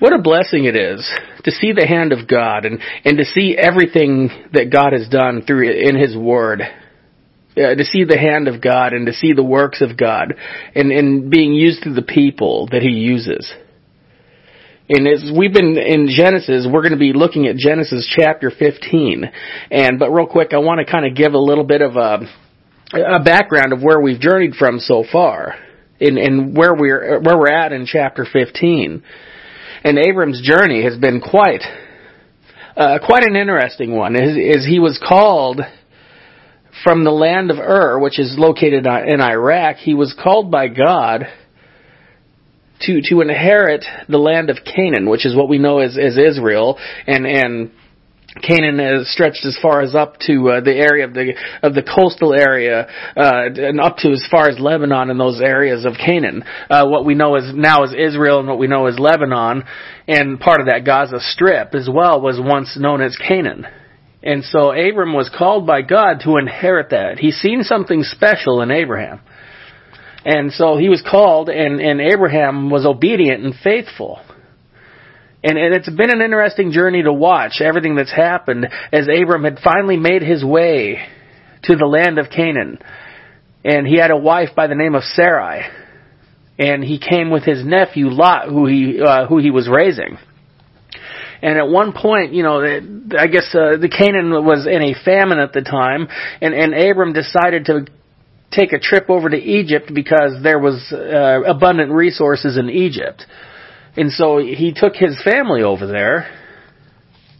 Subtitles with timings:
[0.00, 1.08] what a blessing it is
[1.44, 5.42] to see the hand of God and, and to see everything that God has done
[5.46, 6.62] through in His Word.
[7.56, 10.34] Uh, to see the hand of God and to see the works of God
[10.74, 13.52] and, and being used through the people that He uses.
[14.88, 19.24] And as we've been in Genesis, we're going to be looking at Genesis chapter 15.
[19.70, 22.20] And, but real quick, I want to kind of give a little bit of a,
[22.92, 25.56] a background of where we've journeyed from so far
[26.00, 29.02] and, and where we're, where we're at in chapter 15.
[29.82, 31.62] And Abram's journey has been quite,
[32.76, 34.14] uh, quite an interesting one.
[34.14, 35.60] As he was called
[36.84, 41.26] from the land of Ur, which is located in Iraq, he was called by God
[42.82, 46.78] to to inherit the land of Canaan, which is what we know as as Israel,
[47.06, 47.70] and and
[48.42, 51.82] Canaan is stretched as far as up to uh, the area of the of the
[51.82, 56.44] coastal area uh, and up to as far as Lebanon and those areas of Canaan.
[56.70, 59.64] Uh, what we know is now is Israel and what we know is Lebanon,
[60.06, 63.66] and part of that Gaza Strip as well was once known as Canaan.
[64.22, 67.18] And so Abram was called by God to inherit that.
[67.18, 69.20] He seen something special in Abraham.
[70.24, 74.20] And so he was called, and, and Abraham was obedient and faithful.
[75.42, 79.58] And, and it's been an interesting journey to watch everything that's happened as Abram had
[79.64, 80.98] finally made his way
[81.64, 82.78] to the land of Canaan.
[83.64, 85.62] And he had a wife by the name of Sarai.
[86.58, 90.18] And he came with his nephew Lot, who he, uh, who he was raising.
[91.42, 95.38] And at one point, you know, I guess uh, the Canaan was in a famine
[95.38, 96.06] at the time,
[96.42, 97.86] and, and Abram decided to
[98.50, 103.24] take a trip over to Egypt because there was uh, abundant resources in Egypt.
[103.96, 106.36] And so he took his family over there.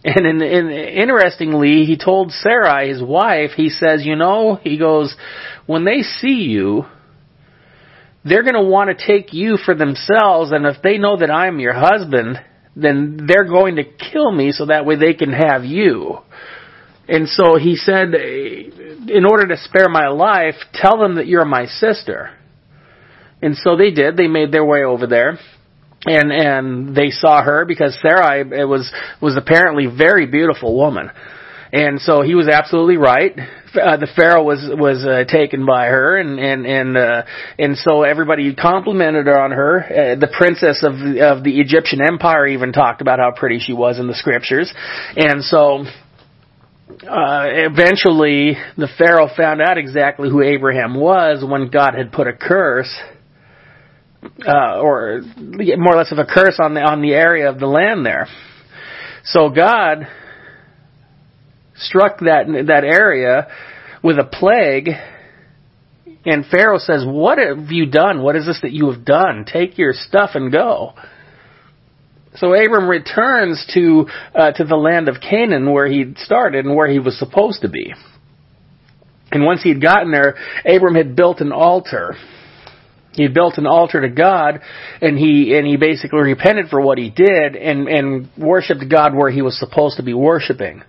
[0.03, 5.15] And in, in, interestingly, he told Sarai, his wife, he says, you know, he goes,
[5.67, 6.87] when they see you,
[8.25, 11.59] they're going to want to take you for themselves, and if they know that I'm
[11.59, 12.39] your husband,
[12.77, 16.19] then they're going to kill me so that way they can have you.
[17.09, 21.67] And so he said, in order to spare my life, tell them that you're my
[21.67, 22.31] sister.
[23.43, 24.17] And so they did.
[24.17, 25.39] They made their way over there.
[26.07, 28.91] And, and they saw her because Sarai it was,
[29.21, 31.11] was apparently very beautiful woman.
[31.73, 33.39] And so he was absolutely right.
[33.39, 37.23] Uh, the pharaoh was was uh, taken by her, and and and uh,
[37.57, 39.85] and so everybody complimented her on her.
[39.85, 44.01] Uh, the princess of of the Egyptian empire even talked about how pretty she was
[44.01, 44.73] in the scriptures,
[45.17, 45.85] and so.
[47.09, 52.33] Uh, eventually, the Pharaoh found out exactly who Abraham was when God had put a
[52.33, 52.93] curse,
[54.47, 55.23] uh, or
[55.77, 58.27] more or less of a curse on the on the area of the land there.
[59.25, 60.07] So God
[61.77, 63.49] struck that that area
[64.03, 64.91] with a plague.
[66.27, 68.23] And Pharaoh says, "What have you done?
[68.23, 69.47] What is this that you have done?
[69.51, 70.93] Take your stuff and go."
[72.37, 76.89] So Abram returns to uh, to the land of Canaan where he started and where
[76.89, 77.95] he was supposed to be.
[79.33, 82.17] And once he had gotten there, Abram had built an altar.
[83.13, 84.61] He built an altar to God,
[85.01, 89.31] and he and he basically repented for what he did and and worshipped God where
[89.31, 90.83] he was supposed to be worshiping.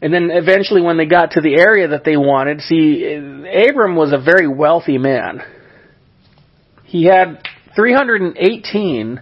[0.00, 4.12] And then eventually when they got to the area that they wanted, see, Abram was
[4.12, 5.42] a very wealthy man.
[6.84, 7.42] He had
[7.74, 9.20] 318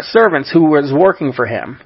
[0.00, 1.80] servants who was working for him.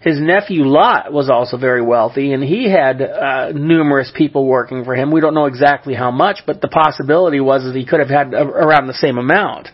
[0.00, 4.94] His nephew Lot was also very wealthy, and he had uh, numerous people working for
[4.94, 5.10] him.
[5.10, 8.32] We don't know exactly how much, but the possibility was that he could have had
[8.32, 9.68] around the same amount.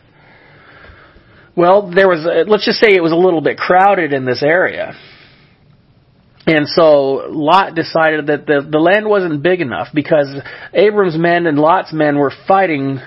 [1.56, 4.94] Well, there was, let's just say it was a little bit crowded in this area.
[6.46, 10.28] And so Lot decided that the, the land wasn't big enough because
[10.72, 13.00] Abram's men and Lot's men were fighting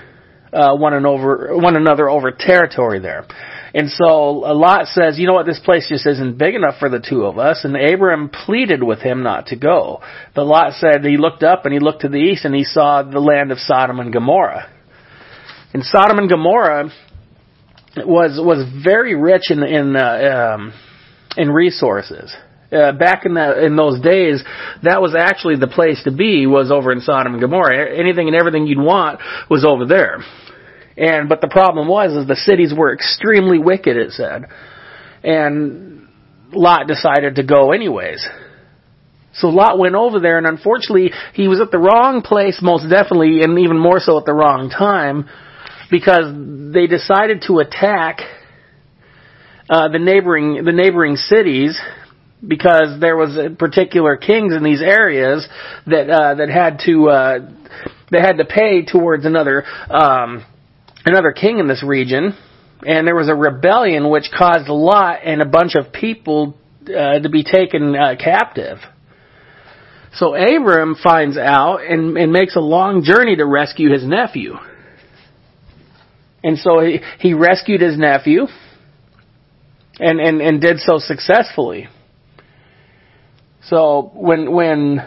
[0.52, 3.26] uh, one, and over, one another over territory there.
[3.74, 7.00] And so Lot says, you know what, this place just isn't big enough for the
[7.00, 7.64] two of us.
[7.64, 10.00] And Abram pleaded with him not to go.
[10.34, 13.02] But Lot said he looked up and he looked to the east and he saw
[13.02, 14.70] the land of Sodom and Gomorrah.
[15.72, 16.90] And Sodom and Gomorrah
[17.96, 20.72] was was very rich in in uh, um,
[21.36, 22.34] in resources
[22.72, 24.42] uh, back in that in those days,
[24.82, 27.98] that was actually the place to be was over in Sodom and Gomorrah.
[27.98, 30.22] Anything and everything you'd want was over there.
[31.00, 33.96] And but the problem was is the cities were extremely wicked.
[33.96, 34.44] It said,
[35.24, 36.06] and
[36.52, 38.28] Lot decided to go anyways.
[39.32, 43.42] So Lot went over there, and unfortunately, he was at the wrong place, most definitely,
[43.42, 45.26] and even more so at the wrong time,
[45.90, 46.34] because
[46.74, 48.18] they decided to attack
[49.70, 51.80] uh, the neighboring the neighboring cities
[52.46, 55.48] because there was particular kings in these areas
[55.86, 57.38] that uh, that had to uh,
[58.10, 60.44] that had to pay towards another um,
[61.04, 62.36] another king in this region
[62.86, 67.28] and there was a rebellion which caused Lot and a bunch of people uh, to
[67.28, 68.78] be taken uh, captive.
[70.14, 74.54] So Abram finds out and, and makes a long journey to rescue his nephew.
[76.42, 78.46] And so he, he rescued his nephew
[79.98, 81.88] and, and, and did so successfully.
[83.64, 85.06] So when when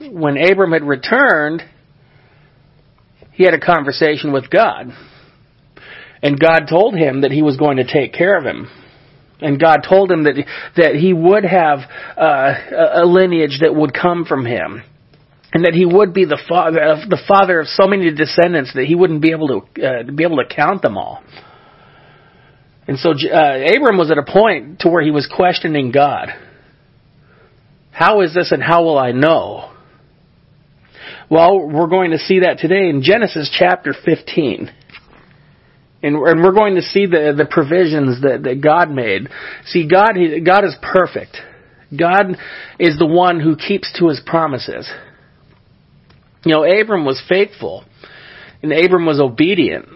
[0.00, 1.62] when Abram had returned,
[3.38, 4.88] he had a conversation with God.
[6.20, 8.68] And God told him that he was going to take care of him.
[9.40, 10.34] And God told him that
[10.76, 11.78] that he would have
[12.16, 12.54] uh,
[13.02, 14.82] a lineage that would come from him,
[15.52, 18.86] and that he would be the father of the father of so many descendants that
[18.86, 21.22] he wouldn't be able to uh, be able to count them all.
[22.88, 26.30] And so uh, Abram was at a point to where he was questioning God.
[27.92, 29.77] How is this, and how will I know?
[31.30, 34.72] Well, we're going to see that today in Genesis chapter 15.
[36.02, 39.28] And, we're going to see the, the provisions that, that God made.
[39.66, 40.12] See, God,
[40.44, 41.36] God is perfect.
[41.96, 42.36] God
[42.78, 44.88] is the one who keeps to his promises.
[46.46, 47.84] You know, Abram was faithful,
[48.62, 49.86] and Abram was obedient.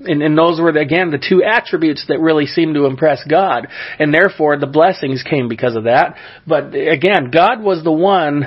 [0.00, 3.66] And, and those were, again, the two attributes that really seemed to impress God.
[3.98, 6.16] And therefore, the blessings came because of that.
[6.46, 8.46] But again, God was the one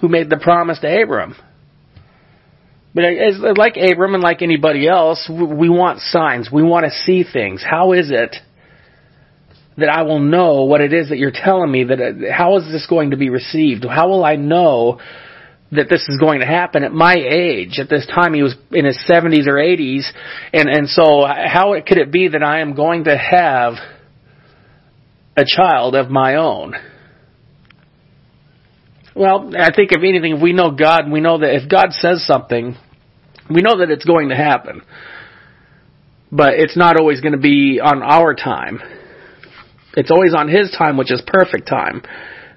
[0.00, 1.34] who made the promise to Abram.
[2.94, 3.04] But
[3.56, 6.50] like Abram and like anybody else, we want signs.
[6.52, 7.64] We want to see things.
[7.68, 8.36] How is it
[9.76, 11.84] that I will know what it is that you're telling me?
[11.84, 13.84] That uh, how is this going to be received?
[13.84, 15.00] How will I know
[15.70, 17.78] that this is going to happen at my age?
[17.78, 20.04] At this time, he was in his 70s or 80s,
[20.52, 23.74] and and so how could it be that I am going to have
[25.36, 26.74] a child of my own?
[29.14, 32.24] Well, I think if anything, if we know God, we know that if God says
[32.26, 32.76] something,
[33.52, 34.82] we know that it's going to happen.
[36.30, 38.78] But it's not always going to be on our time.
[39.96, 42.02] It's always on His time, which is perfect time.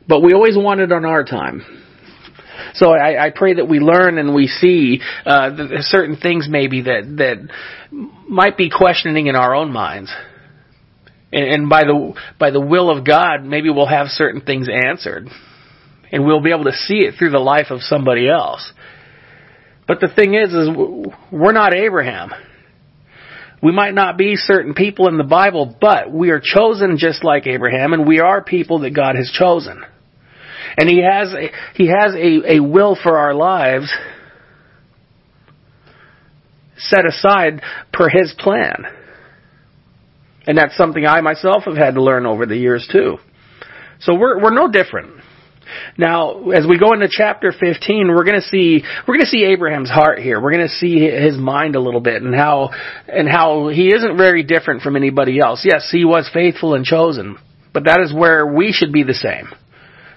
[0.08, 1.64] But we always want it on our time.
[2.76, 5.50] So I, I pray that we learn and we see uh,
[5.80, 7.50] certain things maybe that that
[8.30, 10.14] might be questioning in our own minds,
[11.32, 15.30] and, and by the by the will of God, maybe we'll have certain things answered
[16.14, 18.72] and we'll be able to see it through the life of somebody else.
[19.88, 20.70] But the thing is, is
[21.32, 22.30] we're not Abraham.
[23.64, 27.48] We might not be certain people in the Bible, but we are chosen just like
[27.48, 29.84] Abraham, and we are people that God has chosen.
[30.78, 33.92] And He has a, He has a, a will for our lives
[36.78, 37.62] set aside
[37.92, 38.86] per His plan.
[40.46, 43.18] And that's something I myself have had to learn over the years too.
[44.02, 45.23] So we're, we're no different.
[45.98, 49.46] Now, as we go into chapter 15, we're going to see we're going to see
[49.46, 50.42] Abraham's heart here.
[50.42, 52.70] We're going to see his mind a little bit and how
[53.08, 55.66] and how he isn't very different from anybody else.
[55.66, 57.38] Yes, he was faithful and chosen,
[57.74, 59.48] but that is where we should be the same.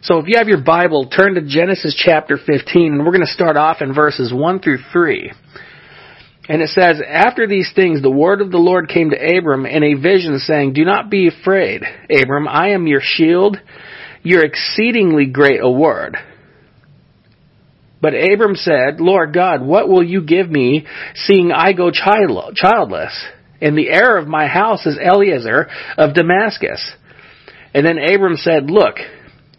[0.03, 3.33] So if you have your Bible, turn to Genesis chapter 15 and we're going to
[3.33, 5.33] start off in verses 1 through 3.
[6.49, 9.83] And it says, After these things, the word of the Lord came to Abram in
[9.83, 12.47] a vision, saying, Do not be afraid, Abram.
[12.47, 13.57] I am your shield
[14.27, 16.17] your exceedingly great award.
[18.03, 20.85] But Abram said, Lord God, what will you give me,
[21.15, 23.25] seeing I go childless?
[23.61, 26.93] And the heir of my house is Eliezer of Damascus.
[27.73, 28.97] And then Abram said, Look,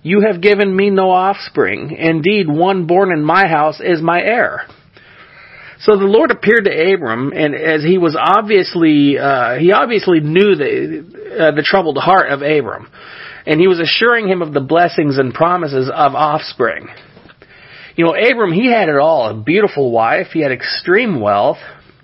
[0.03, 1.95] you have given me no offspring.
[1.97, 4.63] Indeed, one born in my house is my heir.
[5.79, 10.55] So the Lord appeared to Abram, and as he was obviously, uh, he obviously knew
[10.55, 12.89] the, uh, the troubled heart of Abram
[13.47, 16.89] and he was assuring him of the blessings and promises of offspring.
[17.95, 19.29] You know, Abram, he had it all.
[19.29, 21.57] A beautiful wife, he had extreme wealth,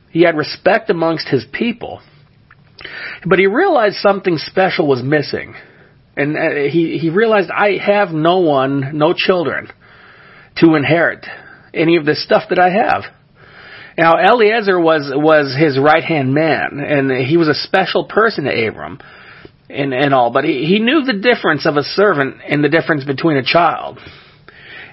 [0.09, 2.01] he had respect amongst his people.
[3.25, 5.55] But he realized something special was missing.
[6.15, 9.67] And uh, he, he realized, I have no one, no children
[10.57, 11.25] to inherit
[11.73, 13.03] any of the stuff that I have.
[13.97, 18.67] Now, Eliezer was, was his right hand man, and he was a special person to
[18.67, 18.99] Abram
[19.73, 23.03] and, and all, but he, he knew the difference of a servant and the difference
[23.03, 23.99] between a child.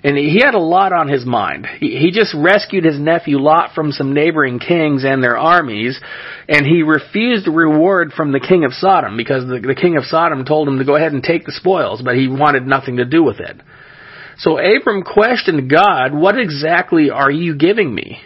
[0.03, 1.67] And he had a lot on his mind.
[1.79, 6.01] He, he just rescued his nephew Lot from some neighboring kings and their armies,
[6.49, 10.47] and he refused reward from the king of Sodom because the, the king of Sodom
[10.47, 13.23] told him to go ahead and take the spoils, but he wanted nothing to do
[13.23, 13.61] with it.
[14.39, 18.23] So Abram questioned God, what exactly are you giving me?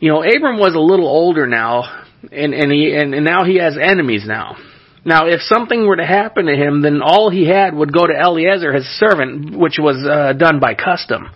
[0.00, 3.56] You know, Abram was a little older now, and, and he, and, and now he
[3.56, 4.56] has enemies now.
[5.04, 8.12] Now, if something were to happen to him, then all he had would go to
[8.12, 11.28] Eliezer, his servant, which was uh, done by custom.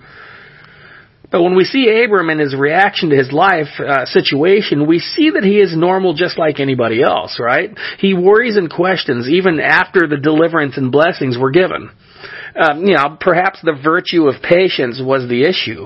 [1.31, 5.31] But when we see Abram and his reaction to his life uh, situation, we see
[5.31, 7.71] that he is normal just like anybody else, right?
[7.99, 11.91] He worries and questions even after the deliverance and blessings were given.
[12.59, 15.85] Um, you know, perhaps the virtue of patience was the issue.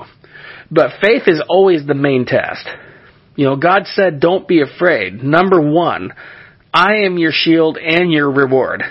[0.71, 2.65] But faith is always the main test.
[3.35, 5.23] You know, God said, don't be afraid.
[5.23, 6.13] Number one,
[6.73, 8.83] I am your shield and your reward.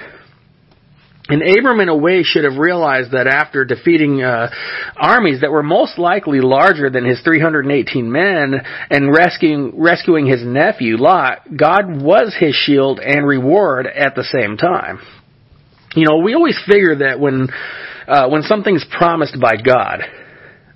[1.28, 4.50] And Abram, in a way, should have realized that after defeating uh,
[4.96, 8.54] armies that were most likely larger than his 318 men
[8.90, 14.56] and rescuing rescuing his nephew Lot, God was his shield and reward at the same
[14.56, 15.00] time.
[15.94, 17.48] You know, we always figure that when
[18.08, 20.00] uh, when something's promised by God,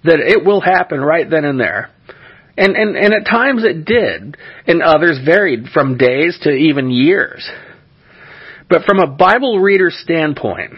[0.04, 1.90] that it will happen right then and there.
[2.56, 4.36] And, and, and at times it did,
[4.66, 7.48] and others varied from days to even years.
[8.68, 10.72] But from a Bible reader standpoint,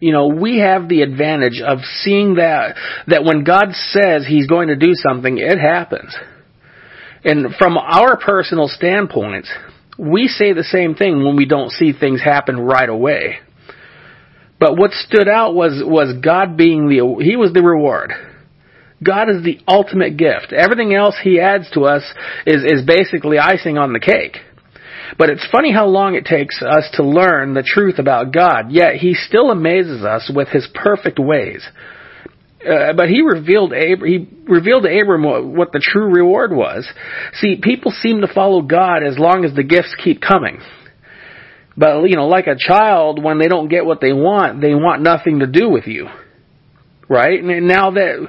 [0.00, 4.68] you know, we have the advantage of seeing that, that when God says He's going
[4.68, 6.14] to do something, it happens.
[7.24, 9.46] And from our personal standpoint,
[9.98, 13.38] we say the same thing when we don't see things happen right away.
[14.60, 18.12] But what stood out was, was God being the, He was the reward.
[19.02, 20.52] God is the ultimate gift.
[20.52, 22.02] Everything else He adds to us
[22.46, 24.38] is, is basically icing on the cake.
[25.18, 28.94] But it's funny how long it takes us to learn the truth about God, yet
[28.94, 31.66] He still amazes us with His perfect ways.
[32.64, 36.88] Uh, but he revealed he revealed to Abram what, what the true reward was.
[37.34, 40.60] See, people seem to follow God as long as the gifts keep coming.
[41.76, 45.02] But you know, like a child, when they don't get what they want, they want
[45.02, 46.08] nothing to do with you,
[47.08, 47.42] right?
[47.42, 48.28] And now that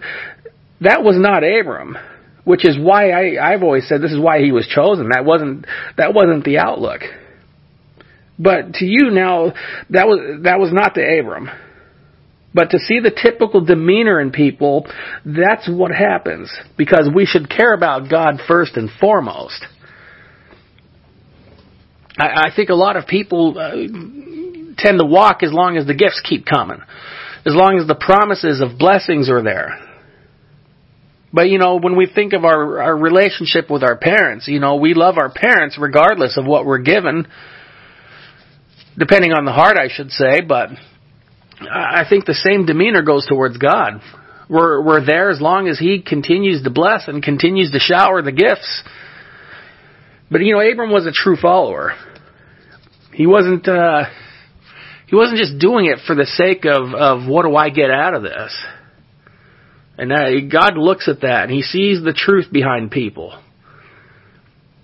[0.82, 1.98] that was not Abram
[2.46, 5.10] which is why I, I've always said this is why he was chosen.
[5.10, 5.66] That wasn't
[5.98, 7.02] that wasn't the outlook.
[8.38, 9.54] But to you now,
[9.90, 11.50] that was that was not to Abram.
[12.54, 14.88] But to see the typical demeanor in people,
[15.26, 16.50] that's what happens.
[16.78, 19.66] Because we should care about God first and foremost.
[22.18, 23.72] I, I think a lot of people uh,
[24.78, 26.80] tend to walk as long as the gifts keep coming,
[27.46, 29.85] as long as the promises of blessings are there.
[31.36, 34.78] But you know, when we think of our, our relationship with our parents, you know,
[34.78, 37.28] we love our parents regardless of what we're given,
[38.98, 40.70] depending on the heart, I should say, but
[41.60, 44.00] I think the same demeanor goes towards God.
[44.50, 48.32] We're, we're there as long as He continues to bless and continues to shower the
[48.32, 48.84] gifts.
[50.32, 51.96] But you know, Abram was a true follower.
[53.12, 54.06] He wasn't, uh,
[55.08, 58.14] he wasn't just doing it for the sake of, of what do I get out
[58.14, 58.58] of this.
[59.98, 63.38] And God looks at that and He sees the truth behind people.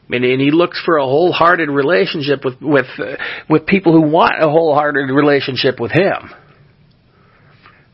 [0.10, 3.18] And, and He looks for a wholehearted relationship with with uh,
[3.50, 6.32] with people who want a wholehearted relationship with Him.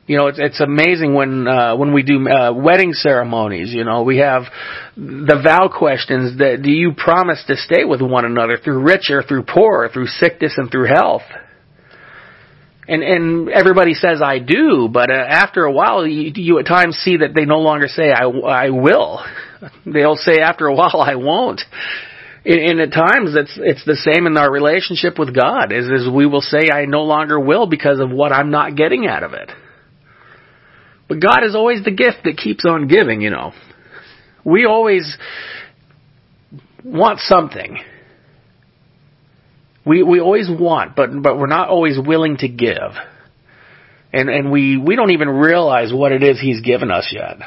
[0.08, 3.74] You know, it's it's amazing when uh, when we do uh, wedding ceremonies.
[3.74, 4.44] You know, we have
[4.96, 9.22] the vow questions that do you promise to stay with one another through rich or
[9.22, 11.24] through poor, through sickness and through health.
[12.88, 16.96] And and everybody says I do, but uh, after a while, you, you at times
[16.98, 19.26] see that they no longer say I I will.
[19.86, 21.62] They'll say after a while I won't.
[22.46, 25.74] And, and at times it's it's the same in our relationship with God.
[25.74, 29.06] Is is we will say I no longer will because of what I'm not getting
[29.06, 29.52] out of it.
[31.10, 33.22] But God is always the gift that keeps on giving.
[33.22, 33.52] You know,
[34.46, 35.18] we always
[36.86, 37.80] want something
[39.88, 42.92] we we always want, but but we're not always willing to give.
[44.14, 47.38] And and we we don't even realize what it is he's given us yet.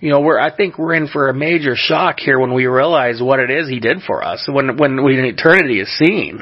[0.00, 3.20] You know, we're I think we're in for a major shock here when we realize
[3.20, 6.40] what it is he did for us when when when eternity is seen.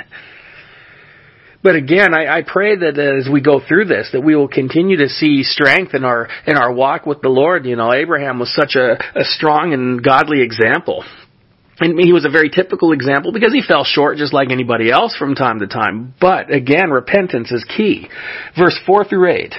[1.62, 4.96] But again, I, I pray that as we go through this, that we will continue
[4.96, 7.66] to see strength in our in our walk with the Lord.
[7.66, 11.04] You know, Abraham was such a, a strong and godly example.
[11.80, 15.16] And he was a very typical example because he fell short just like anybody else
[15.16, 16.14] from time to time.
[16.20, 18.08] But again, repentance is key.
[18.56, 19.54] Verse 4 through 8.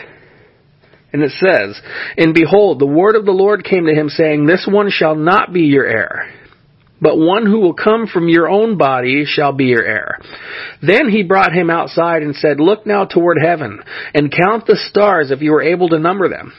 [1.13, 1.81] And it says,
[2.17, 5.51] And behold, the word of the Lord came to him saying, This one shall not
[5.51, 6.31] be your heir,
[7.01, 10.19] but one who will come from your own body shall be your heir.
[10.81, 13.81] Then he brought him outside and said, Look now toward heaven,
[14.13, 16.53] and count the stars if you are able to number them.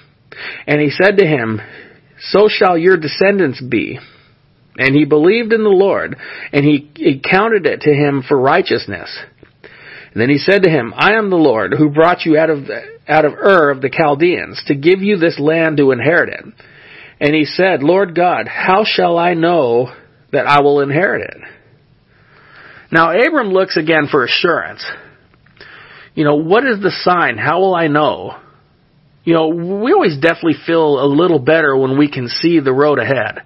[0.67, 1.61] And he said to him,
[2.21, 4.01] So shall your descendants be.
[4.77, 6.17] And he believed in the Lord,
[6.53, 9.11] and he, he counted it to him for righteousness.
[10.13, 12.65] And then he said to him, I am the Lord who brought you out of,
[13.07, 16.45] out of Ur of the Chaldeans to give you this land to inherit it.
[17.21, 19.95] And he said, Lord God, how shall I know
[20.33, 21.37] that I will inherit it?
[22.91, 24.85] Now Abram looks again for assurance.
[26.15, 27.39] You know, what is the sign?
[27.39, 28.37] How will I know
[29.25, 32.99] You know, we always definitely feel a little better when we can see the road
[32.99, 33.43] ahead.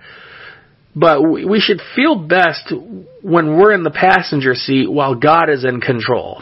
[0.98, 2.72] But we should feel best
[3.20, 6.40] when we're in the passenger seat while God is in control.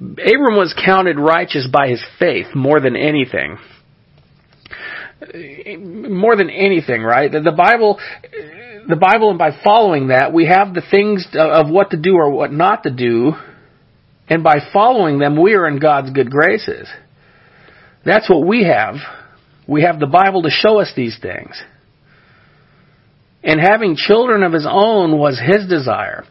[0.00, 3.56] Abram was counted righteous by his faith more than anything.
[6.12, 7.32] More than anything, right?
[7.32, 7.98] The Bible,
[8.86, 12.30] the Bible, and by following that, we have the things of what to do or
[12.30, 13.32] what not to do,
[14.28, 16.86] and by following them, we are in God's good graces.
[18.04, 18.96] That's what we have.
[19.66, 21.62] We have the Bible to show us these things.
[23.44, 26.24] And having children of his own was his desire.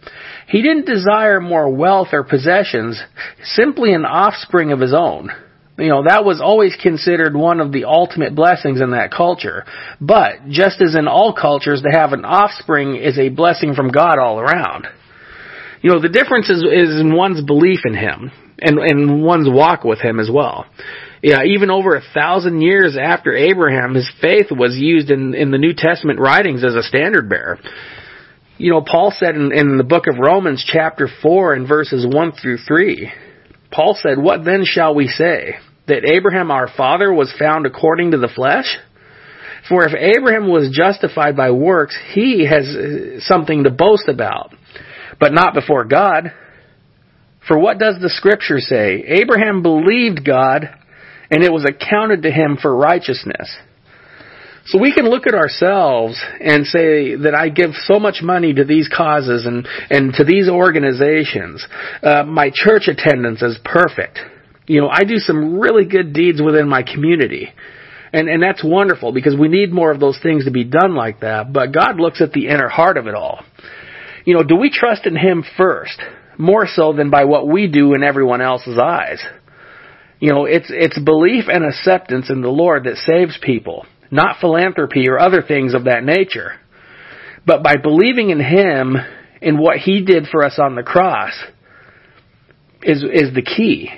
[0.47, 3.01] He didn't desire more wealth or possessions,
[3.43, 5.29] simply an offspring of his own.
[5.77, 9.65] You know, that was always considered one of the ultimate blessings in that culture.
[9.99, 14.19] But, just as in all cultures, to have an offspring is a blessing from God
[14.19, 14.87] all around.
[15.81, 19.83] You know, the difference is, is in one's belief in Him, and, and one's walk
[19.83, 20.65] with Him as well.
[21.23, 25.57] Yeah, even over a thousand years after Abraham, his faith was used in, in the
[25.57, 27.59] New Testament writings as a standard bearer.
[28.57, 32.33] You know, Paul said in, in the book of Romans chapter 4 and verses 1
[32.33, 33.09] through 3,
[33.71, 35.55] Paul said, What then shall we say?
[35.87, 38.77] That Abraham our father was found according to the flesh?
[39.69, 44.53] For if Abraham was justified by works, he has uh, something to boast about,
[45.21, 46.33] but not before God.
[47.47, 49.05] For what does the scripture say?
[49.07, 50.69] Abraham believed God,
[51.33, 53.49] and it was accounted to him for righteousness.
[54.67, 58.63] So we can look at ourselves and say that I give so much money to
[58.63, 61.65] these causes and, and to these organizations.
[62.03, 64.19] Uh, my church attendance is perfect.
[64.67, 67.51] You know, I do some really good deeds within my community.
[68.13, 71.21] And, and that's wonderful because we need more of those things to be done like
[71.21, 71.51] that.
[71.51, 73.43] But God looks at the inner heart of it all.
[74.23, 75.99] You know, do we trust in Him first?
[76.37, 79.19] More so than by what we do in everyone else's eyes.
[80.23, 85.09] You know, it's, it's belief and acceptance in the Lord that saves people, not philanthropy
[85.09, 86.53] or other things of that nature.
[87.45, 88.95] But by believing in Him,
[89.41, 91.33] in what He did for us on the cross,
[92.83, 93.89] is, is the key.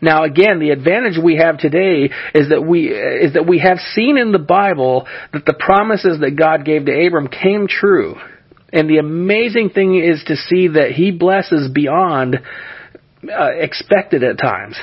[0.00, 4.18] Now again, the advantage we have today is that we, is that we have seen
[4.18, 8.14] in the Bible that the promises that God gave to Abram came true.
[8.72, 12.36] And the amazing thing is to see that He blesses beyond
[13.24, 14.76] uh, expected at times.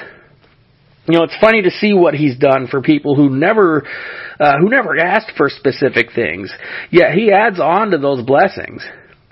[1.10, 3.84] You know, it's funny to see what he's done for people who never,
[4.40, 6.54] uh, who never asked for specific things.
[6.92, 8.86] Yet he adds on to those blessings.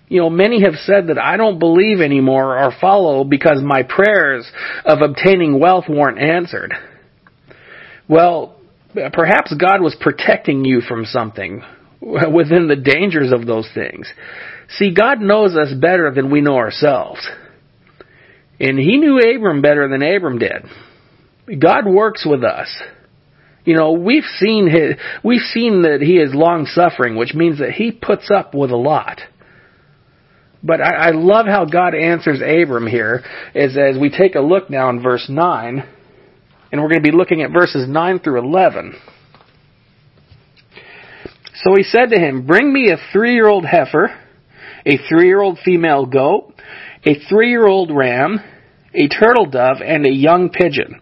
[0.08, 4.50] You know, many have said that I don't believe anymore or follow because my prayers
[4.86, 6.74] of obtaining wealth weren't answered.
[8.08, 8.60] Well,
[9.14, 11.62] perhaps God was protecting you from something
[12.02, 14.12] within the dangers of those things.
[14.70, 17.20] See, God knows us better than we know ourselves.
[18.60, 20.66] And He knew Abram better than Abram did.
[21.60, 22.76] God works with us.
[23.64, 27.72] You know, we've seen his, we've seen that he is long suffering, which means that
[27.72, 29.20] he puts up with a lot.
[30.64, 34.70] But I, I love how God answers Abram here, as as we take a look
[34.70, 35.88] now in verse nine,
[36.72, 38.96] and we're going to be looking at verses nine through eleven.
[41.64, 44.18] So he said to him, Bring me a three year old heifer,
[44.86, 46.54] a three year old female goat,
[47.06, 48.40] a three year old ram,
[48.94, 51.02] a turtle dove, and a young pigeon.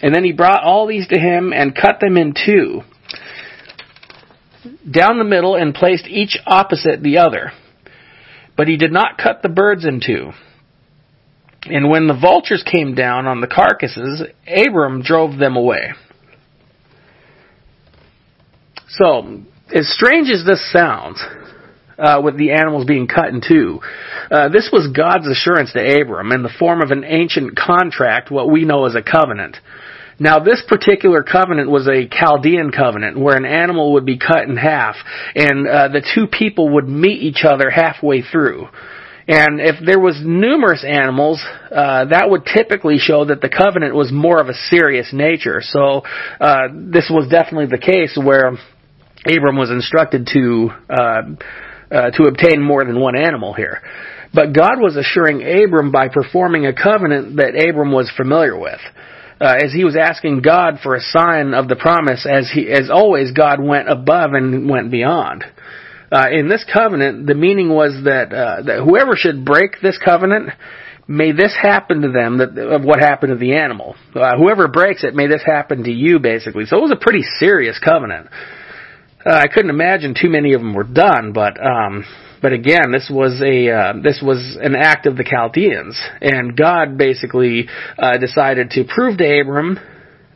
[0.00, 2.82] And then he brought all these to him and cut them in two,
[4.88, 7.52] down the middle, and placed each opposite the other.
[8.56, 10.30] But he did not cut the birds in two.
[11.64, 15.92] And when the vultures came down on the carcasses, Abram drove them away.
[18.88, 19.42] So,
[19.74, 21.22] as strange as this sounds,
[21.98, 23.80] uh, with the animals being cut in two.
[24.30, 28.50] Uh, this was God's assurance to Abram in the form of an ancient contract, what
[28.50, 29.56] we know as a covenant.
[30.20, 34.56] Now, this particular covenant was a Chaldean covenant where an animal would be cut in
[34.56, 34.96] half,
[35.34, 38.66] and uh, the two people would meet each other halfway through.
[39.28, 44.10] And if there was numerous animals, uh, that would typically show that the covenant was
[44.10, 45.60] more of a serious nature.
[45.60, 46.02] So
[46.40, 48.56] uh, this was definitely the case where
[49.26, 50.70] Abram was instructed to
[51.90, 53.82] uh, to obtain more than one animal here.
[54.34, 58.80] But God was assuring Abram by performing a covenant that Abram was familiar with
[59.40, 62.90] uh, as he was asking God for a sign of the promise, as he, as
[62.90, 65.44] always, God went above and went beyond.
[66.10, 70.50] Uh, in this covenant, the meaning was that uh, that whoever should break this covenant,
[71.06, 73.94] may this happen to them that of what happened to the animal.
[74.14, 76.64] Uh, whoever breaks it, may this happen to you, basically.
[76.64, 78.28] So it was a pretty serious covenant.
[79.24, 82.04] Uh, I couldn't imagine too many of them were done, but um,
[82.40, 86.96] but again, this was a uh, this was an act of the Chaldeans, and God
[86.96, 89.78] basically uh, decided to prove to Abram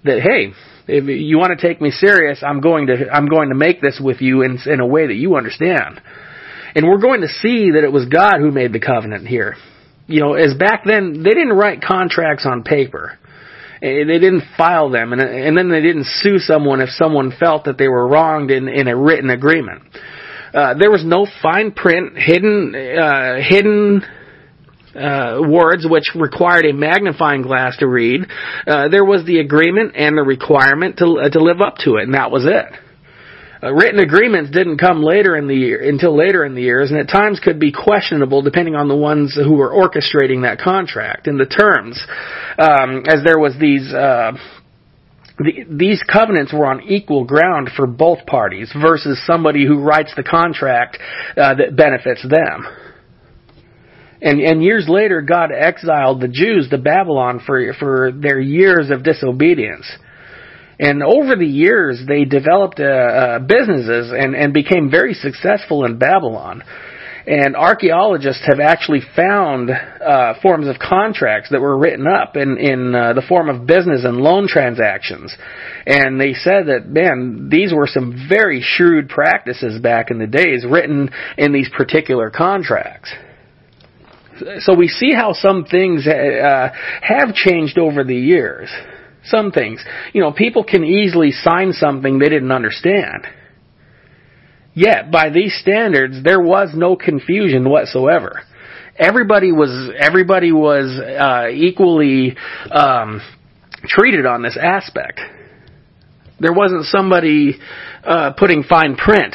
[0.05, 0.53] that hey,
[0.88, 4.01] if you want to take me serious, I'm going to I'm going to make this
[4.03, 6.01] with you in in a way that you understand.
[6.75, 9.57] And we're going to see that it was God who made the covenant here.
[10.09, 13.18] You know, as back then they didn't write contracts on paper.
[13.83, 17.79] They didn't file them, and, and then they didn't sue someone if someone felt that
[17.79, 19.83] they were wronged in, in a written agreement.
[20.55, 24.03] Uh, there was no fine print, hidden, uh, hidden
[24.95, 28.21] uh, words which required a magnifying glass to read.
[28.66, 32.05] Uh, there was the agreement and the requirement to uh, to live up to it,
[32.05, 32.66] and that was it.
[33.62, 36.98] Uh, written agreements didn't come later in the year until later in the years, and
[36.98, 41.38] at times could be questionable depending on the ones who were orchestrating that contract and
[41.38, 42.01] the terms,
[42.59, 43.92] um, as there was these.
[43.92, 44.33] Uh,
[45.38, 50.22] the, these covenants were on equal ground for both parties versus somebody who writes the
[50.22, 50.98] contract
[51.37, 52.66] uh, that benefits them.
[54.20, 59.03] And, and years later, God exiled the Jews to Babylon for, for their years of
[59.03, 59.90] disobedience.
[60.83, 65.97] And over the years, they developed uh, uh, businesses and, and became very successful in
[65.97, 66.64] Babylon.
[67.25, 72.97] And archaeologists have actually found uh, forms of contracts that were written up in, in
[72.97, 75.33] uh, the form of business and loan transactions.
[75.87, 80.66] And they said that, man, these were some very shrewd practices back in the days
[80.68, 83.14] written in these particular contracts
[84.61, 86.68] so we see how some things uh,
[87.01, 88.71] have changed over the years.
[89.25, 93.25] Some things, you know, people can easily sign something they didn't understand.
[94.75, 98.41] Yet, by these standards, there was no confusion whatsoever.
[98.99, 102.37] Everybody was everybody was uh, equally
[102.71, 103.21] um,
[103.87, 105.21] treated on this aspect.
[106.41, 107.59] There wasn't somebody
[108.05, 109.35] uh, putting fine print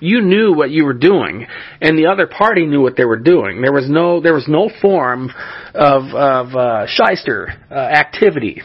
[0.00, 1.46] you knew what you were doing,
[1.80, 3.62] and the other party knew what they were doing.
[3.62, 5.30] There was no there was no form
[5.74, 8.62] of of uh, shyster uh, activity,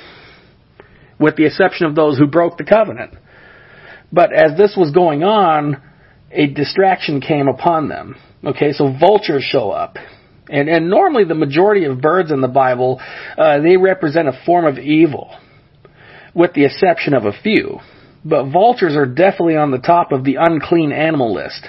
[1.19, 3.15] with the exception of those who broke the covenant.
[4.11, 5.81] But as this was going on,
[6.31, 8.15] a distraction came upon them.
[8.43, 9.97] Okay, so vultures show up.
[10.49, 12.99] And, and normally the majority of birds in the Bible,
[13.37, 15.33] uh, they represent a form of evil,
[16.33, 17.79] with the exception of a few.
[18.23, 21.67] But vultures are definitely on the top of the unclean animal list.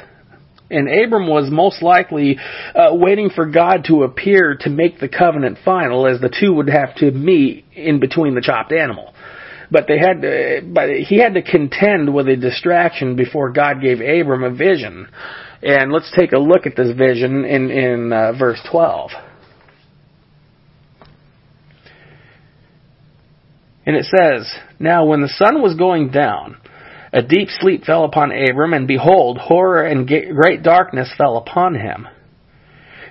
[0.70, 2.38] And Abram was most likely
[2.74, 6.68] uh, waiting for God to appear to make the covenant final, as the two would
[6.68, 9.12] have to meet in between the chopped animal.
[9.70, 14.00] But they had to, but he had to contend with a distraction before God gave
[14.00, 15.08] Abram a vision.
[15.62, 19.10] And let's take a look at this vision in in uh, verse 12.
[23.84, 26.56] And it says, Now when the sun was going down,
[27.12, 32.06] a deep sleep fell upon Abram, and behold, horror and great darkness fell upon him.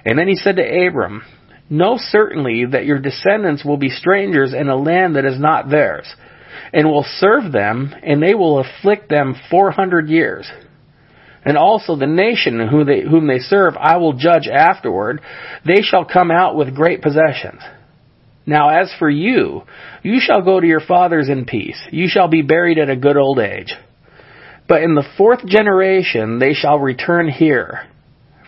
[0.05, 1.23] And then he said to Abram,
[1.69, 6.13] Know certainly that your descendants will be strangers in a land that is not theirs,
[6.73, 10.49] and will serve them, and they will afflict them four hundred years.
[11.43, 15.21] And also the nation whom they, whom they serve I will judge afterward.
[15.65, 17.61] They shall come out with great possessions.
[18.45, 19.63] Now as for you,
[20.03, 21.79] you shall go to your fathers in peace.
[21.91, 23.73] You shall be buried at a good old age.
[24.67, 27.87] But in the fourth generation they shall return here,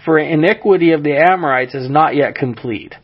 [0.05, 2.95] for iniquity of the Amorites is not yet complete.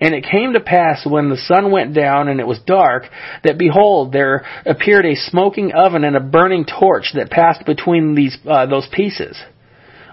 [0.00, 3.04] And it came to pass when the sun went down and it was dark,
[3.42, 8.38] that behold, there appeared a smoking oven and a burning torch that passed between these
[8.48, 9.36] uh, those pieces.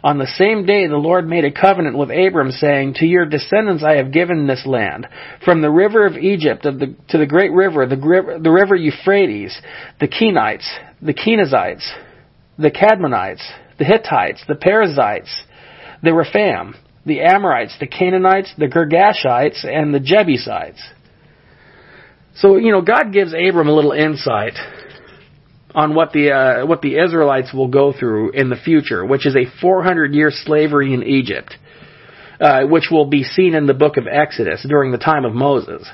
[0.06, 3.84] On the same day the Lord made a covenant with Abram, saying, To your descendants
[3.84, 5.08] I have given this land,
[5.44, 7.96] from the river of Egypt the, to the great river, the,
[8.40, 9.60] the river Euphrates,
[10.00, 10.70] the Kenites,
[11.02, 11.92] the Kenizzites,
[12.60, 13.42] the Cadmonites,
[13.80, 15.42] the Hittites, the Perizzites,
[16.04, 16.76] the Rephaim,
[17.08, 20.84] the Amorites, the Canaanites, the Girgashites, and the Jebusites.
[22.36, 24.54] So, you know, God gives Abram a little insight
[25.76, 29.36] on what the uh, what the Israelites will go through in the future, which is
[29.36, 31.54] a 400 year slavery in Egypt,
[32.40, 35.88] uh, which will be seen in the book of Exodus during the time of Moses.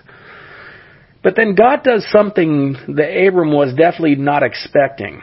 [1.23, 5.21] But then God does something that Abram was definitely not expecting.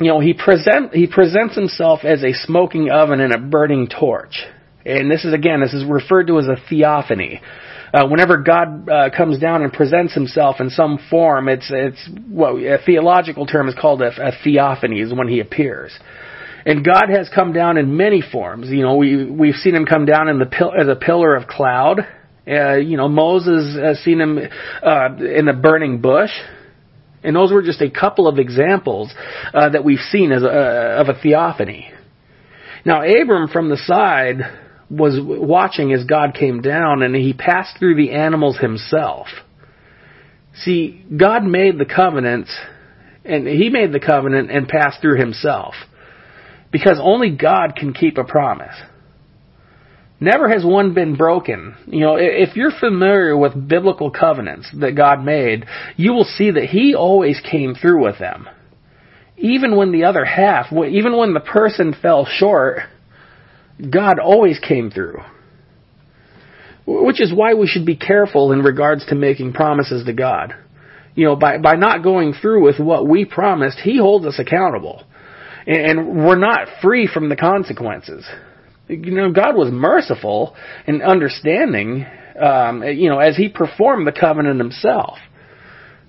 [0.00, 4.42] You know, he present he presents himself as a smoking oven and a burning torch.
[4.86, 7.40] And this is again, this is referred to as a theophany.
[7.94, 12.56] Uh, whenever God uh, comes down and presents Himself in some form, it's it's what
[12.56, 15.96] a theological term is called a, a theophany, is when He appears.
[16.66, 18.68] And God has come down in many forms.
[18.68, 21.46] You know, we we've seen Him come down in the pil- as a pillar of
[21.46, 22.00] cloud.
[22.48, 24.38] Uh, you know, Moses has seen Him
[24.82, 26.32] uh, in the burning bush.
[27.22, 29.14] And those were just a couple of examples
[29.54, 31.90] uh, that we've seen as a, of a theophany.
[32.84, 34.42] Now, Abram from the side
[34.96, 39.26] was watching as God came down and he passed through the animals himself.
[40.62, 42.56] See, God made the covenants,
[43.24, 45.74] and He made the covenant and passed through Himself.
[46.70, 48.74] Because only God can keep a promise.
[50.20, 51.74] Never has one been broken.
[51.86, 56.64] You know, if you're familiar with biblical covenants that God made, you will see that
[56.64, 58.48] He always came through with them.
[59.36, 62.78] Even when the other half, even when the person fell short,
[63.78, 65.18] God always came through.
[66.86, 70.54] Which is why we should be careful in regards to making promises to God.
[71.14, 75.02] You know, by, by not going through with what we promised, He holds us accountable.
[75.66, 78.26] And, and we're not free from the consequences.
[78.88, 80.54] You know, God was merciful
[80.86, 82.06] and understanding,
[82.40, 85.18] um, you know, as He performed the covenant Himself.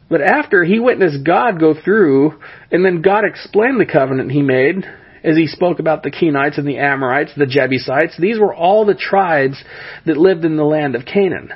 [0.10, 4.84] But after He witnessed God go through, and then God explained the covenant He made,
[5.25, 8.15] as he spoke about the Kenites and the Amorites, the Jebusites.
[8.19, 9.61] These were all the tribes
[10.05, 11.51] that lived in the land of Canaan.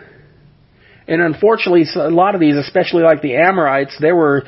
[1.08, 4.44] And unfortunately, a lot of these, especially like the Amorites, they were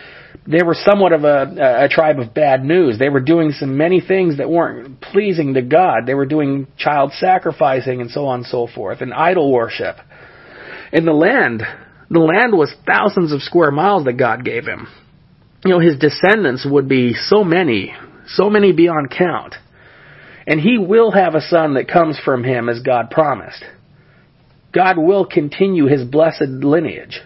[0.47, 2.97] they were somewhat of a, a tribe of bad news.
[2.97, 6.05] They were doing some many things that weren't pleasing to God.
[6.05, 9.97] They were doing child sacrificing and so on and so forth, and idol worship.
[10.91, 11.63] And the land,
[12.10, 14.88] the land was thousands of square miles that God gave him.
[15.63, 17.93] You know, his descendants would be so many,
[18.36, 19.56] so many beyond count.
[20.48, 23.63] And he will have a son that comes from him as God promised.
[24.74, 27.22] God will continue his blessed lineage.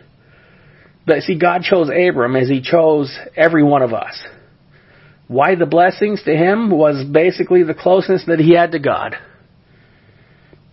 [1.06, 4.20] But see, God chose Abram as he chose every one of us.
[5.28, 9.16] Why the blessings to him was basically the closeness that he had to God.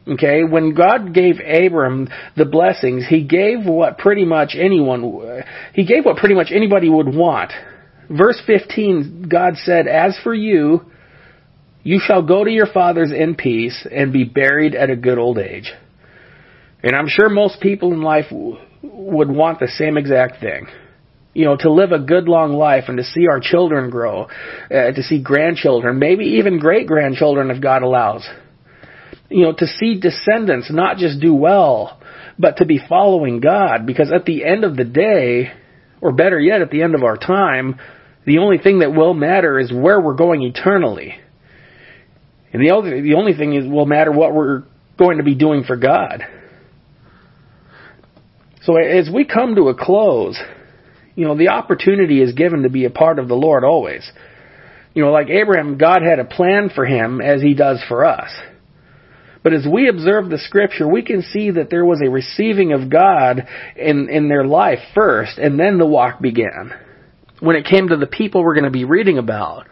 [0.06, 6.04] Okay, when God gave Abram the blessings, he gave what pretty much anyone, he gave
[6.04, 7.52] what pretty much anybody would want.
[8.10, 10.82] Verse 15, God said, As for you,
[11.82, 15.38] you shall go to your fathers in peace and be buried at a good old
[15.38, 15.72] age.
[16.82, 18.26] And I'm sure most people in life
[18.82, 20.66] would want the same exact thing.
[21.34, 24.24] You know, to live a good long life and to see our children grow,
[24.70, 28.28] uh, to see grandchildren, maybe even great grandchildren if God allows.
[29.30, 31.98] You know, to see descendants not just do well,
[32.38, 33.86] but to be following God.
[33.86, 35.52] Because at the end of the day,
[36.02, 37.78] or better yet, at the end of our time,
[38.26, 41.14] the only thing that will matter is where we're going eternally.
[42.52, 44.64] And the only, the only thing is will matter what we're
[44.98, 46.24] going to be doing for God.
[48.62, 50.38] So as we come to a close,
[51.14, 54.08] you know, the opportunity is given to be a part of the Lord always.
[54.94, 58.30] You know, like Abraham, God had a plan for him as he does for us.
[59.42, 62.90] But as we observe the scripture, we can see that there was a receiving of
[62.90, 66.72] God in, in their life first, and then the walk began.
[67.40, 69.66] When it came to the people we're going to be reading about,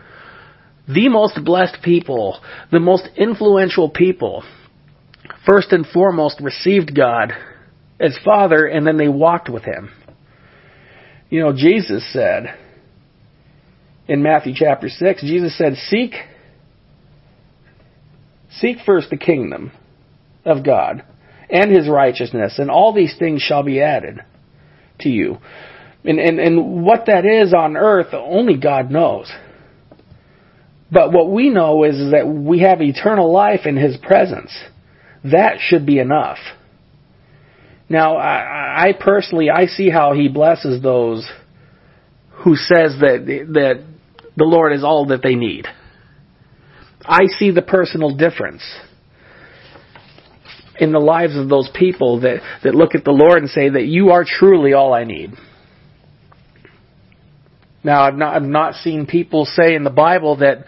[0.89, 2.41] the most blessed people,
[2.73, 4.43] the most influential people,
[5.47, 7.33] first and foremost received God
[8.01, 9.91] as Father, and then they walked with Him.
[11.29, 12.57] You know, Jesus said
[14.09, 16.15] in Matthew chapter 6, Jesus said, Seek,
[18.59, 19.73] seek first the kingdom
[20.45, 21.05] of God
[21.49, 24.21] and His righteousness, and all these things shall be added
[25.01, 25.39] to you.
[26.05, 29.31] And, and, and what that is on earth, only God knows.
[30.91, 34.53] But what we know is, is that we have eternal life in His presence.
[35.25, 36.39] That should be enough.
[37.89, 41.29] Now, I, I personally, I see how he blesses those
[42.45, 43.85] who says that, that
[44.37, 45.67] the Lord is all that they need.
[47.05, 48.63] I see the personal difference
[50.79, 53.85] in the lives of those people that, that look at the Lord and say that
[53.85, 55.33] you are truly all I need.
[57.85, 60.65] Now, I've not, I've not seen people say in the Bible that,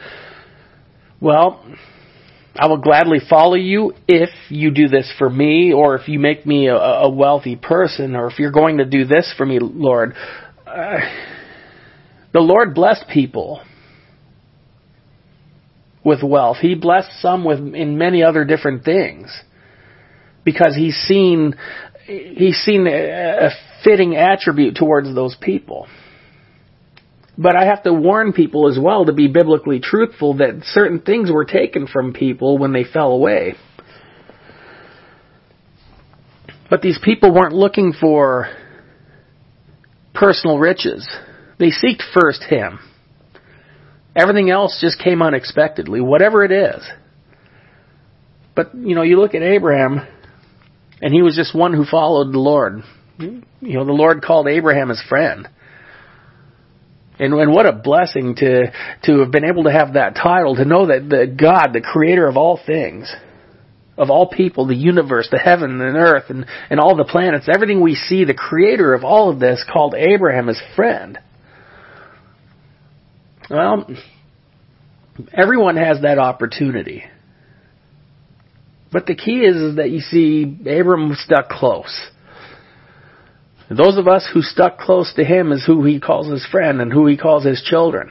[1.20, 1.64] well,
[2.54, 6.46] I will gladly follow you if you do this for me, or if you make
[6.46, 10.14] me a, a wealthy person, or if you're going to do this for me, Lord.
[10.66, 10.98] Uh,
[12.32, 13.62] the Lord blessed people
[16.04, 16.58] with wealth.
[16.60, 19.32] He blessed some with in many other different things
[20.44, 21.54] because he's seen
[22.06, 23.50] he's seen a,
[23.84, 25.88] fitting attribute towards those people.
[27.36, 31.30] But I have to warn people as well to be biblically truthful that certain things
[31.32, 33.54] were taken from people when they fell away.
[36.68, 38.48] But these people weren't looking for
[40.14, 41.08] personal riches.
[41.58, 42.78] They seeked first Him.
[44.14, 46.82] Everything else just came unexpectedly, whatever it is.
[48.54, 50.06] But, you know, you look at Abraham,
[51.00, 52.82] and he was just one who followed the Lord.
[53.18, 55.48] You know, the Lord called Abraham his friend.
[57.18, 58.72] And, and what a blessing to,
[59.04, 62.26] to have been able to have that title, to know that the God, the creator
[62.26, 63.12] of all things,
[63.96, 67.80] of all people, the universe, the heaven and earth, and, and all the planets, everything
[67.80, 71.18] we see, the creator of all of this called Abraham his friend.
[73.50, 73.86] Well,
[75.32, 77.04] everyone has that opportunity.
[78.92, 82.10] But the key is, is that you see Abram stuck close.
[83.70, 86.92] those of us who stuck close to him is who he calls his friend and
[86.92, 88.10] who he calls his children.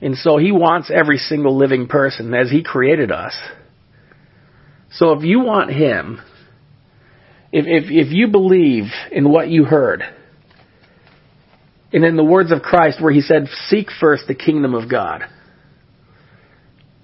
[0.00, 3.36] And so he wants every single living person as he created us.
[4.92, 6.20] So if you want him,
[7.52, 10.02] if, if, if you believe in what you heard,
[11.96, 15.22] and in the words of Christ where he said, seek first the kingdom of God.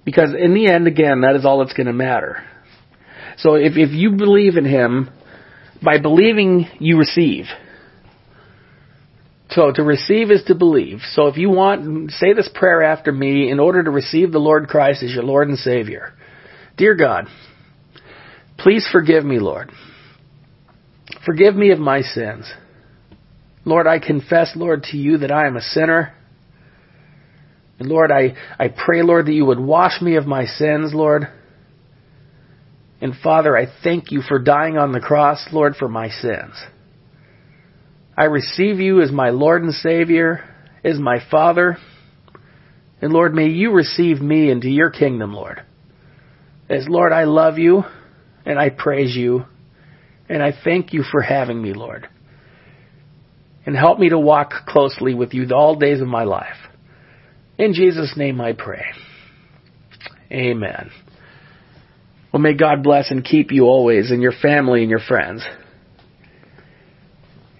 [0.04, 2.44] Because in the end, again, that is all that's going to matter.
[3.38, 5.08] So if, if you believe in him,
[5.82, 7.46] by believing you receive.
[9.48, 11.00] So to receive is to believe.
[11.12, 14.68] So if you want, say this prayer after me in order to receive the Lord
[14.68, 16.12] Christ as your Lord and Savior.
[16.76, 17.28] Dear God,
[18.58, 19.70] please forgive me, Lord.
[21.24, 22.52] Forgive me of my sins.
[23.64, 26.14] Lord, I confess, Lord, to you that I am a sinner.
[27.78, 31.28] And Lord, I, I pray, Lord, that you would wash me of my sins, Lord.
[33.00, 36.54] And Father, I thank you for dying on the cross, Lord, for my sins.
[38.16, 40.44] I receive you as my Lord and Savior,
[40.84, 41.78] as my Father.
[43.00, 45.62] And Lord, may you receive me into your kingdom, Lord.
[46.68, 47.82] As Lord, I love you
[48.44, 49.44] and I praise you
[50.28, 52.08] and I thank you for having me, Lord.
[53.64, 56.56] And help me to walk closely with you all days of my life.
[57.58, 58.84] In Jesus' name I pray.
[60.32, 60.90] Amen.
[62.32, 65.44] Well, may God bless and keep you always and your family and your friends.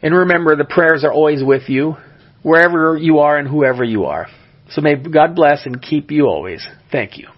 [0.03, 1.97] And remember, the prayers are always with you,
[2.43, 4.27] wherever you are and whoever you are.
[4.71, 6.67] So may God bless and keep you always.
[6.91, 7.29] Thank you.